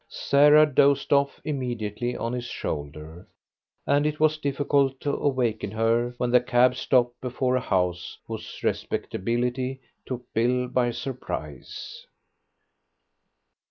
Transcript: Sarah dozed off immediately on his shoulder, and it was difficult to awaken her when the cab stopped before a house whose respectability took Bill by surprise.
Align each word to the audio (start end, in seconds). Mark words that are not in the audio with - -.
Sarah 0.09 0.65
dozed 0.65 1.13
off 1.13 1.39
immediately 1.45 2.17
on 2.17 2.33
his 2.33 2.45
shoulder, 2.45 3.27
and 3.85 4.07
it 4.07 4.19
was 4.19 4.39
difficult 4.39 4.99
to 5.01 5.13
awaken 5.15 5.69
her 5.69 6.15
when 6.17 6.31
the 6.31 6.41
cab 6.41 6.73
stopped 6.75 7.21
before 7.21 7.55
a 7.55 7.59
house 7.61 8.17
whose 8.25 8.63
respectability 8.63 9.79
took 10.07 10.23
Bill 10.33 10.67
by 10.67 10.89
surprise. 10.89 12.07